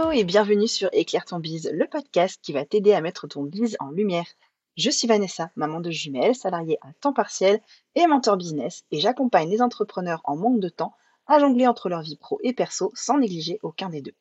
[0.00, 3.42] hello et bienvenue sur Éclaire ton bise, le podcast qui va t'aider à mettre ton
[3.42, 4.24] bise en lumière.
[4.78, 7.60] Je suis Vanessa, maman de jumelles, salariée à temps partiel
[7.96, 10.94] et mentor business et j'accompagne les entrepreneurs en manque de temps
[11.26, 14.14] à jongler entre leur vie pro et perso sans négliger aucun des deux.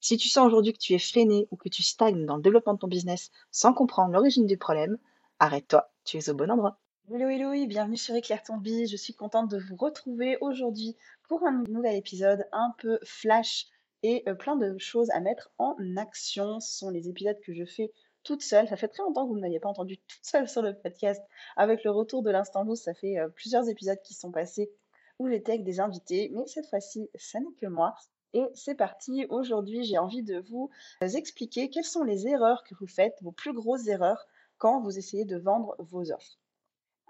[0.00, 2.74] Si tu sens aujourd'hui que tu es freiné ou que tu stagnes dans le développement
[2.74, 4.96] de ton business sans comprendre l'origine du problème,
[5.40, 6.78] arrête-toi, tu es au bon endroit.
[7.12, 10.96] Hello hello et bienvenue sur Éclaire ton bise, je suis contente de vous retrouver aujourd'hui
[11.28, 13.66] pour un nouvel épisode un peu flash
[14.02, 16.60] et plein de choses à mettre en action.
[16.60, 18.68] Ce sont les épisodes que je fais toute seule.
[18.68, 21.22] Ça fait très longtemps que vous ne m'aviez pas entendu toute seule sur le podcast.
[21.56, 24.70] Avec le retour de l'instant loose, ça fait plusieurs épisodes qui sont passés
[25.18, 27.94] où j'étais avec des invités, mais cette fois-ci, ça n'est que moi.
[28.34, 29.26] Et c'est parti.
[29.30, 33.52] Aujourd'hui, j'ai envie de vous expliquer quelles sont les erreurs que vous faites, vos plus
[33.52, 34.26] grosses erreurs
[34.58, 36.38] quand vous essayez de vendre vos offres.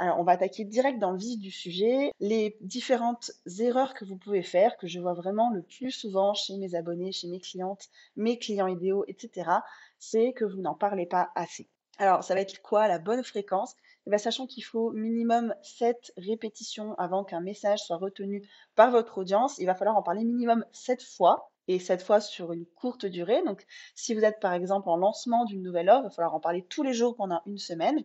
[0.00, 2.12] Alors, on va attaquer direct dans le vif du sujet.
[2.20, 6.56] Les différentes erreurs que vous pouvez faire, que je vois vraiment le plus souvent chez
[6.56, 9.50] mes abonnés, chez mes clientes, mes clients idéaux, etc.,
[9.98, 11.68] c'est que vous n'en parlez pas assez.
[11.98, 13.74] Alors, ça va être quoi la bonne fréquence?
[14.10, 19.58] Eh Sachant qu'il faut minimum 7 répétitions avant qu'un message soit retenu par votre audience,
[19.58, 23.42] il va falloir en parler minimum 7 fois et cette fois sur une courte durée.
[23.44, 26.40] Donc, si vous êtes par exemple en lancement d'une nouvelle offre, il va falloir en
[26.40, 28.02] parler tous les jours pendant une semaine.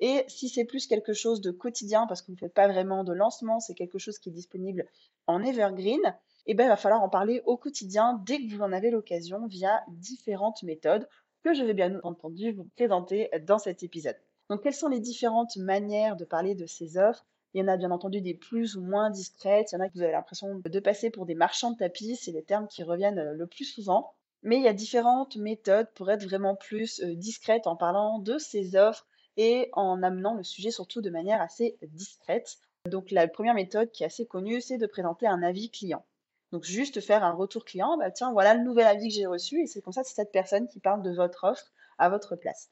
[0.00, 3.04] Et si c'est plus quelque chose de quotidien, parce que vous ne faites pas vraiment
[3.04, 4.86] de lancement, c'est quelque chose qui est disponible
[5.26, 6.14] en evergreen,
[6.46, 9.46] eh ben, il va falloir en parler au quotidien dès que vous en avez l'occasion
[9.46, 11.08] via différentes méthodes
[11.42, 14.16] que je vais bien entendu vous présenter dans cet épisode.
[14.48, 17.24] Donc, quelles sont les différentes manières de parler de ces offres?
[17.54, 19.72] Il y en a bien entendu des plus ou moins discrètes.
[19.72, 22.16] Il y en a que vous avez l'impression de passer pour des marchands de tapis.
[22.16, 24.12] C'est les termes qui reviennent le plus souvent.
[24.42, 28.38] Mais il y a différentes méthodes pour être vraiment plus euh, discrète en parlant de
[28.38, 29.06] ces offres
[29.36, 32.56] et en amenant le sujet surtout de manière assez discrète.
[32.86, 36.04] Donc la première méthode qui est assez connue, c'est de présenter un avis client.
[36.52, 39.60] Donc juste faire un retour client, bah tiens, voilà le nouvel avis que j'ai reçu
[39.60, 42.70] et c'est comme ça c'est cette personne qui parle de votre offre à votre place.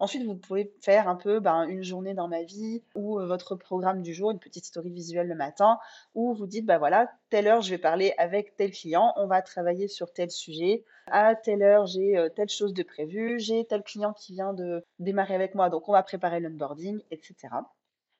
[0.00, 3.54] Ensuite, vous pouvez faire un peu ben, une journée dans ma vie ou euh, votre
[3.54, 5.78] programme du jour, une petite story visuelle le matin,
[6.14, 9.40] où vous dites, bah voilà, telle heure, je vais parler avec tel client, on va
[9.40, 10.84] travailler sur tel sujet.
[11.06, 14.84] À telle heure, j'ai euh, telle chose de prévu, j'ai tel client qui vient de
[14.98, 17.48] démarrer avec moi, donc on va préparer l'onboarding, etc.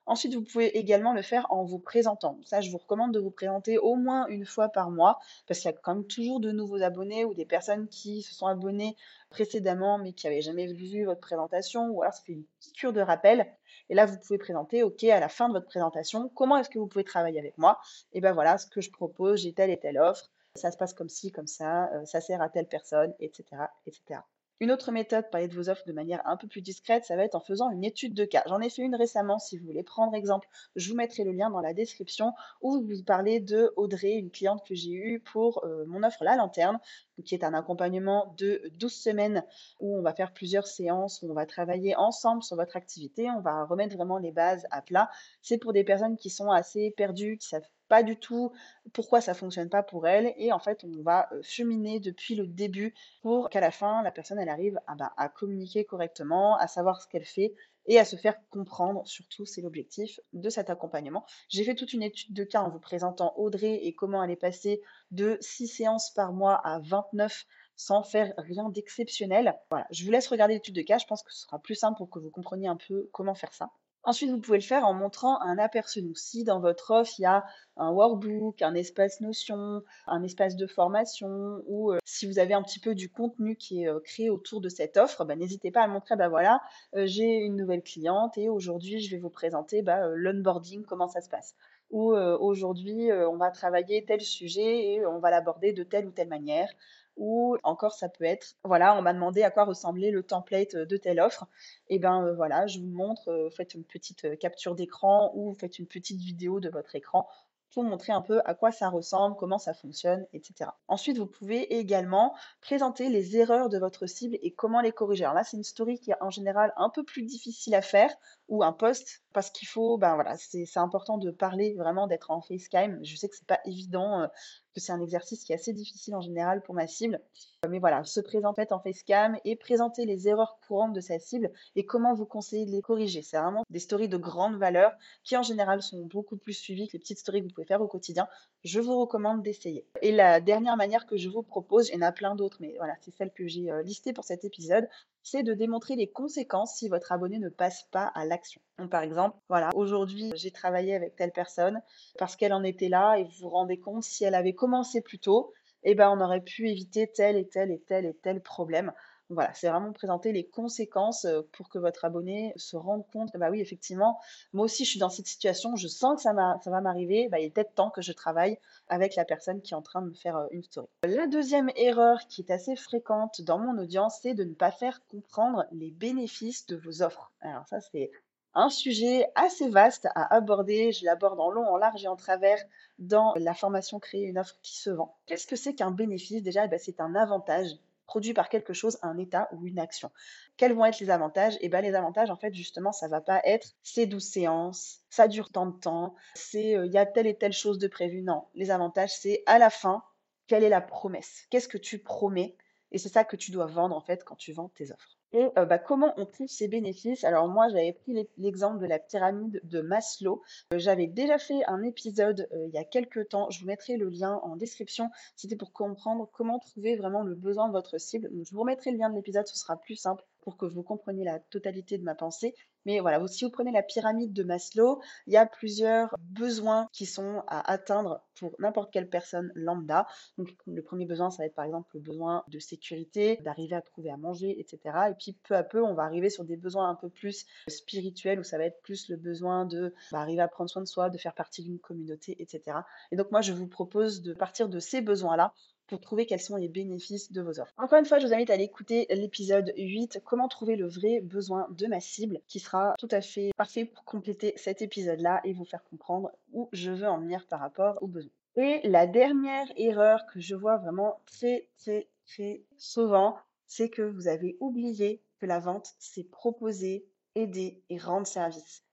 [0.07, 2.39] Ensuite, vous pouvez également le faire en vous présentant.
[2.45, 5.71] Ça, je vous recommande de vous présenter au moins une fois par mois, parce qu'il
[5.71, 8.97] y a quand même toujours de nouveaux abonnés ou des personnes qui se sont abonnées
[9.31, 12.45] précédemment, mais qui n'avaient jamais vu votre présentation, ou alors ça une
[12.75, 13.47] cure de rappel.
[13.89, 16.79] Et là, vous pouvez présenter, OK, à la fin de votre présentation, comment est-ce que
[16.79, 17.81] vous pouvez travailler avec moi?
[18.13, 20.95] Et ben voilà, ce que je propose, j'ai telle et telle offre, ça se passe
[20.95, 23.45] comme ci, comme ça, euh, ça sert à telle personne, etc.,
[23.87, 24.21] etc.
[24.61, 27.25] Une autre méthode, parler de vos offres de manière un peu plus discrète, ça va
[27.25, 28.45] être en faisant une étude de cas.
[28.47, 31.51] J'en ai fait une récemment, si vous voulez prendre exemple, je vous mettrai le lien
[31.51, 32.33] dans la description
[32.63, 36.37] où vous parlez de Audrey, une cliente que j'ai eue pour euh, mon offre La
[36.37, 36.79] Lanterne,
[37.25, 39.45] qui est un accompagnement de 12 semaines
[39.81, 43.41] où on va faire plusieurs séances, où on va travailler ensemble sur votre activité, on
[43.41, 45.11] va remettre vraiment les bases à plat.
[45.43, 48.51] C'est pour des personnes qui sont assez perdues, qui savent pas du tout
[48.93, 52.93] pourquoi ça fonctionne pas pour elle et en fait on va cheminer depuis le début
[53.23, 57.01] pour qu'à la fin la personne elle arrive à, bah, à communiquer correctement, à savoir
[57.01, 57.55] ce qu'elle fait
[57.87, 61.25] et à se faire comprendre, surtout c'est l'objectif de cet accompagnement.
[61.49, 64.37] J'ai fait toute une étude de cas en vous présentant Audrey et comment elle est
[64.37, 67.47] passée de 6 séances par mois à 29
[67.77, 69.55] sans faire rien d'exceptionnel.
[69.71, 71.99] Voilà, je vous laisse regarder l'étude de cas, je pense que ce sera plus simple
[71.99, 73.71] pour que vous compreniez un peu comment faire ça.
[74.07, 76.03] Ensuite, vous pouvez le faire en montrant un aperçu.
[76.15, 77.45] Si dans votre offre, il y a
[77.79, 82.63] un workbook, un espace notion, un espace de formation, ou euh, si vous avez un
[82.63, 85.83] petit peu du contenu qui est euh, créé autour de cette offre, bah, n'hésitez pas
[85.83, 86.61] à montrer, bah voilà,
[86.95, 91.23] euh, j'ai une nouvelle cliente et aujourd'hui, je vais vous présenter bah, l'onboarding, comment ça
[91.23, 91.55] se passe.
[91.91, 96.29] Ou aujourd'hui, on va travailler tel sujet et on va l'aborder de telle ou telle
[96.29, 96.69] manière
[97.17, 100.97] ou encore ça peut être, voilà, on m'a demandé à quoi ressemblait le template de
[100.97, 101.47] telle offre.
[101.89, 106.21] Et ben voilà, je vous montre, faites une petite capture d'écran ou faites une petite
[106.21, 107.29] vidéo de votre écran
[107.75, 110.71] pour montrer un peu à quoi ça ressemble, comment ça fonctionne, etc.
[110.87, 115.25] Ensuite, vous pouvez également présenter les erreurs de votre cible et comment les corriger.
[115.25, 118.15] Alors là, c'est une story qui est en général un peu plus difficile à faire
[118.49, 122.41] ou un post parce qu'il faut, ben voilà, c'est important de parler vraiment, d'être en
[122.41, 123.01] facecam.
[123.03, 124.29] Je sais que c'est pas évident
[124.75, 127.21] que c'est un exercice qui est assez difficile en général pour ma cible.
[127.69, 131.87] Mais voilà, se présenter en facecam et présenter les erreurs courantes de sa cible et
[131.87, 133.23] comment vous conseillez de les corriger.
[133.23, 134.93] C'est vraiment des stories de grande valeur
[135.23, 137.81] qui en général sont beaucoup plus suivies que les petites stories que vous pouvez faire
[137.81, 138.29] au quotidien.
[138.65, 139.87] Je vous recommande d'essayer.
[140.03, 142.75] Et la dernière manière que je vous propose, il y en a plein d'autres, mais
[142.79, 144.89] voilà, c'est celle que j'ai euh, listée pour cet épisode,
[145.25, 148.61] c'est de démontrer les conséquences si votre abonné ne passe pas à l'action.
[148.91, 151.81] par exemple, voilà, aujourd'hui, j'ai travaillé avec telle personne
[152.19, 155.19] parce qu'elle en était là et vous vous rendez compte si elle avait commencé plus
[155.19, 158.93] tôt, eh ben, on aurait pu éviter tel et tel et tel et tel problème.
[159.35, 163.51] Voilà, c'est vraiment présenter les conséquences, heu, pour que votre abonné se rende compte bah,
[163.51, 164.19] oui, effectivement,
[164.53, 167.39] moi aussi je suis dans cette situation, je sens que ça ça va m'arriver, bah,
[167.41, 168.59] il est peut-être temps que je travaille
[168.89, 170.89] avec la personne qui est en train de me faire, heu, une story.
[171.05, 175.01] La deuxième erreur qui est assez fréquente dans mon audience, c'est de ne pas faire
[175.09, 177.33] comprendre les bénéfices de vos offres.
[177.41, 178.11] Alors ça, c'est
[178.55, 180.93] un sujet assez vaste à aborder.
[180.93, 182.59] Je l'aborde en long, en large et en travers
[182.99, 185.17] dans la formation Créer une offre qui se vend.
[185.27, 186.43] Qu'est-ce que c'est qu'un bénéfice?
[186.43, 187.69] Déjà, eh ben, c'est un avantage
[188.07, 190.11] produit par quelque chose, un état ou une action.
[190.57, 191.57] Quels vont être les avantages?
[191.61, 195.29] Eh ben les avantages, en fait, justement, ça va pas être ces 12 séances, ça
[195.29, 198.23] dure tant de temps, c'est euh, il y a telle et telle chose de prévu.
[198.23, 200.03] Non, les avantages, c'est à la fin,
[200.47, 201.47] quelle est la promesse?
[201.51, 202.57] Qu'est-ce que tu promets?
[202.93, 205.19] Et c'est ça que tu dois vendre, en fait, quand tu vends tes offres.
[205.35, 207.25] Et euh, bah, comment on trouve ces bénéfices?
[207.25, 210.41] Alors moi, j'avais pris l'exemple de la pyramide de Maslow.
[210.73, 213.51] Euh, j'avais déjà fait un épisode euh, il y a quelques temps.
[213.51, 215.11] Je vous mettrai le lien en description.
[215.35, 218.31] C'était pour comprendre comment trouver vraiment le besoin de votre cible.
[218.33, 221.25] je vous remettrai le lien de l'épisode, ce sera plus simple pour que vous compreniez
[221.25, 222.55] la totalité de ma pensée.
[222.87, 227.07] Mais voilà, si vous prenez la pyramide de Maslow, il y a plusieurs besoins qui
[227.07, 230.07] sont à atteindre pour n'importe quelle personne lambda.
[230.37, 233.81] Donc le premier besoin, ça va être par exemple le besoin de sécurité, d'arriver à
[233.81, 234.97] trouver à manger, etc.
[235.11, 238.39] Et puis peu à peu, on va arriver sur des besoins un peu plus spirituels,
[238.39, 241.09] où ça va être plus le besoin de bah, arriver à prendre soin de soi,
[241.09, 242.79] de faire partie d'une communauté, etc.
[243.11, 245.55] Et donc moi, je vous propose de partir de ces besoins-là
[245.87, 247.73] pour trouver quels sont les bénéfices de vos offres.
[247.77, 251.21] Encore une fois, je vous invite à aller écouter l'épisode 8, comment trouver le vrai
[251.21, 255.53] besoin de ma cible, qui sera tout à fait parfait pour compléter cet épisode-là et
[255.53, 258.31] vous faire comprendre où je veux en venir par rapport aux besoins.
[258.57, 264.29] Et la dernière erreur que je vois vraiment très, très, très souvent, c'est que vous
[264.29, 267.05] avez oublié que la vente, c'est proposer,
[267.35, 268.85] aider et rendre service.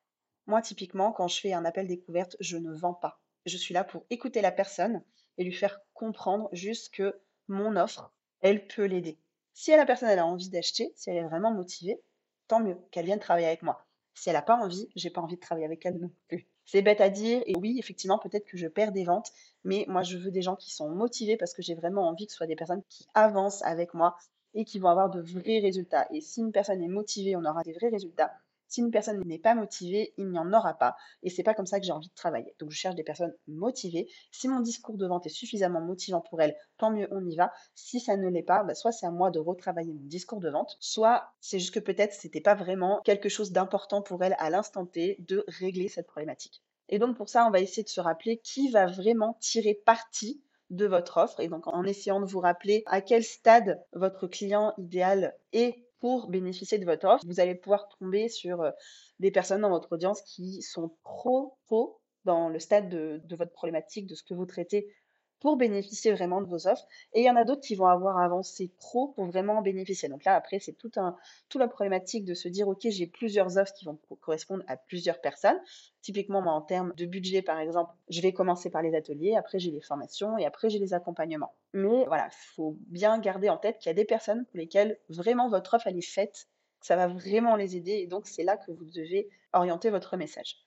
[0.47, 3.21] Moi, typiquement, quand je fais un appel découverte, je ne vends pas.
[3.45, 5.03] Je suis là pour écouter la personne
[5.37, 9.17] et lui faire comprendre juste que mon offre, elle peut l'aider.
[9.53, 12.01] Si la personne elle a envie d'acheter, si elle est vraiment motivée,
[12.47, 13.85] tant mieux qu'elle vienne travailler avec moi.
[14.13, 16.47] Si elle n'a pas envie, j'ai pas envie de travailler avec elle non plus.
[16.65, 19.31] C'est bête à dire et oui, effectivement, peut-être que je perds des ventes,
[19.63, 22.31] mais moi je veux des gens qui sont motivés parce que j'ai vraiment envie que
[22.31, 24.17] ce soit des personnes qui avancent avec moi
[24.53, 26.07] et qui vont avoir de vrais résultats.
[26.11, 28.31] Et si une personne est motivée, on aura des vrais résultats.
[28.71, 30.95] Si une personne n'est pas motivée, il n'y en aura pas.
[31.23, 32.55] Et c'est pas comme ça que j'ai envie de travailler.
[32.57, 34.07] Donc je cherche des personnes motivées.
[34.31, 37.51] Si mon discours de vente est suffisamment motivant pour elles, tant mieux, on y va.
[37.75, 40.49] Si ça ne l'est pas, bah, soit c'est à moi de retravailler mon discours de
[40.49, 44.49] vente, soit c'est juste que peut-être c'était pas vraiment quelque chose d'important pour elles à
[44.49, 46.63] l'instant T de régler cette problématique.
[46.87, 50.41] Et donc pour ça, on va essayer de se rappeler qui va vraiment tirer parti
[50.69, 54.73] de votre offre et donc en essayant de vous rappeler à quel stade votre client
[54.77, 58.71] idéal est pour bénéficier de votre offre, vous allez pouvoir tomber sur euh,
[59.19, 63.53] des personnes dans votre audience qui sont trop, trop dans le stade de, de votre
[63.53, 64.93] problématique, de ce que vous traitez
[65.41, 66.85] pour bénéficier vraiment de vos offres.
[67.13, 70.07] Et il y en a d'autres qui vont avoir avancé trop pour vraiment en bénéficier.
[70.07, 71.17] Donc là, après, c'est tout un,
[71.49, 75.19] toute la problématique de se dire, OK, j'ai plusieurs offres qui vont correspondre à plusieurs
[75.19, 75.59] personnes.
[76.01, 79.59] Typiquement, moi, en termes de budget, par exemple, je vais commencer par les ateliers, après
[79.59, 81.53] j'ai les formations et après j'ai les accompagnements.
[81.73, 84.99] Mais voilà, il faut bien garder en tête qu'il y a des personnes pour lesquelles
[85.09, 86.47] vraiment votre offre, elle est faite,
[86.79, 87.93] que ça va vraiment les aider.
[87.93, 90.57] Et donc, c'est là que vous devez orienter votre message.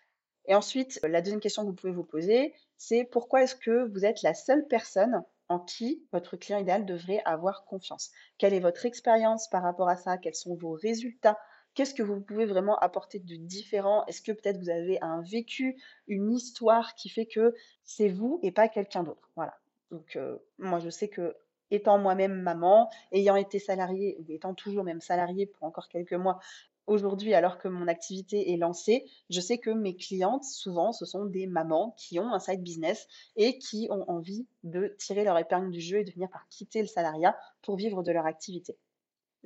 [0.46, 4.04] Et ensuite, la deuxième question que vous pouvez vous poser, c'est pourquoi est-ce que vous
[4.04, 8.10] êtes la seule personne en qui votre client idéal devrait avoir confiance?
[8.38, 10.18] Quelle est votre expérience par rapport à ça?
[10.18, 11.38] Quels sont vos résultats?
[11.74, 14.04] Qu'est-ce que vous pouvez vraiment apporter de différent?
[14.06, 18.52] Est-ce que peut-être vous avez un vécu, une histoire qui fait que c'est vous et
[18.52, 19.30] pas quelqu'un d'autre?
[19.34, 19.54] Voilà.
[19.90, 21.36] Donc, euh, moi, je sais que
[21.70, 26.38] étant moi-même maman, ayant été salariée ou étant toujours même salariée pour encore quelques mois
[26.86, 31.24] Aujourd'hui, alors que mon activité est lancée, je sais que mes clientes, souvent, ce sont
[31.24, 35.70] des mamans qui ont un side business et qui ont envie de tirer leur épingle
[35.70, 38.76] du jeu et de venir par quitter le salariat pour vivre de leur activité.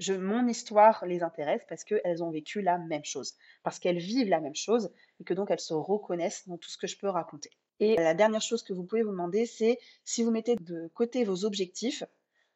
[0.08, 4.40] Mon histoire les intéresse parce qu'elles ont vécu la même chose, parce qu'elles vivent la
[4.40, 7.50] même chose et que donc elles se reconnaissent dans tout ce que je peux raconter.
[7.80, 11.24] Et la dernière chose que vous pouvez vous demander, c'est si vous mettez de côté
[11.24, 12.02] vos objectifs,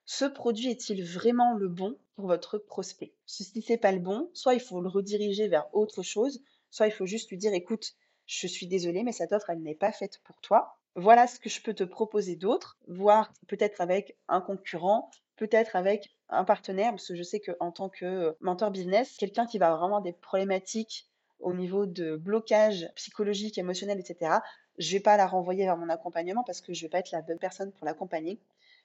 [0.05, 3.13] ce produit est-il vraiment le bon pour votre prospect?
[3.27, 6.93] Si c'est pas le bon, soit il faut le rediriger vers autre chose, soit il
[6.93, 7.95] faut juste lui dire écoute,
[8.27, 10.79] je suis désolée, mais cette offre, elle n'est pas faite pour toi.
[10.95, 16.15] Voilà ce que je peux te proposer d'autre, voire peut-être avec un concurrent, peut-être avec
[16.29, 20.01] un partenaire, parce que je sais qu'en tant que mentor business, quelqu'un qui va vraiment
[20.01, 21.09] des problématiques
[21.41, 24.39] au niveau de blocage psychologique, émotionnel, etc.,
[24.79, 27.21] je vais pas la renvoyer vers mon accompagnement parce que je vais pas être la
[27.21, 28.39] bonne personne pour l'accompagner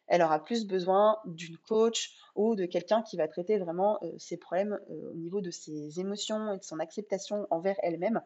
[0.08, 4.38] elle aura plus besoin d'une coach ou de quelqu'un qui va traiter vraiment euh, ses
[4.38, 8.22] problèmes euh, au niveau de ses émotions et de son acceptation envers elle-même.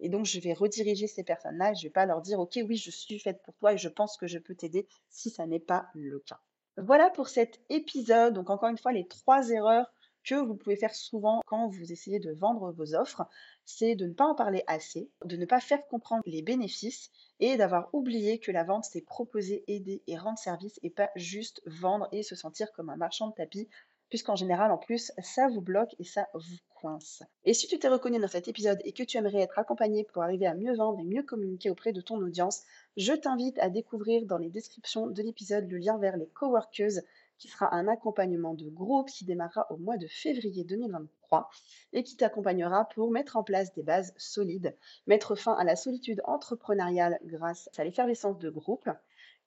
[0.00, 1.74] Et donc, je vais rediriger ces personnes-là.
[1.74, 3.88] Je ne vais pas leur dire, OK, oui, je suis faite pour toi et je
[3.88, 6.40] pense que je peux t'aider si ça n'est pas le cas.
[6.76, 8.34] Voilà pour cet épisode.
[8.34, 9.92] Donc encore une fois, les trois erreurs
[10.24, 13.26] que vous pouvez faire souvent quand vous essayez de vendre vos offres,
[13.64, 17.10] c'est de ne pas en parler assez, de ne pas faire comprendre les bénéfices
[17.40, 21.62] et d'avoir oublié que la vente, c'est proposer, aider et rendre service et pas juste
[21.66, 23.68] vendre et se sentir comme un marchand de tapis
[24.08, 27.22] puisqu'en général, en plus, ça vous bloque et ça vous coince.
[27.44, 30.22] Et si tu t'es reconnu dans cet épisode et que tu aimerais être accompagné pour
[30.22, 32.62] arriver à mieux vendre et mieux communiquer auprès de ton audience,
[32.96, 37.00] je t'invite à découvrir dans les descriptions de l'épisode le lien vers les coworkers
[37.38, 41.50] qui sera un accompagnement de groupe qui démarrera au mois de février 2023
[41.92, 44.76] et qui t'accompagnera pour mettre en place des bases solides,
[45.06, 48.88] mettre fin à la solitude entrepreneuriale grâce à l'effervescence de groupe,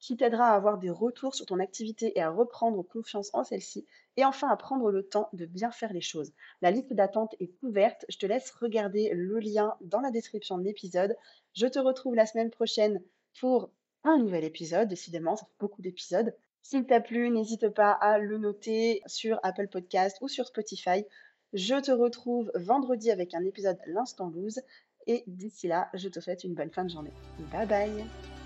[0.02, 3.86] qui t'aidera à avoir des retours sur ton activité et à reprendre confiance en celle-ci,
[4.18, 6.34] et enfin à prendre le temps de bien faire les choses.
[6.62, 10.64] La liste d'attente est ouverte, je te laisse regarder le lien dans la description de
[10.64, 11.16] l'épisode.
[11.54, 13.02] Je te retrouve la semaine prochaine
[13.40, 13.70] pour
[14.04, 16.36] un nouvel épisode, décidément, ça fait beaucoup d'épisodes.
[16.62, 21.06] S'il t'a plu, n'hésite pas à le noter sur Apple Podcast ou sur Spotify.
[21.54, 24.62] Je te retrouve vendredi avec un épisode L'instant loose.
[25.08, 27.14] Et d'ici là, je te souhaite une bonne fin de journée.
[27.52, 28.41] Bye bye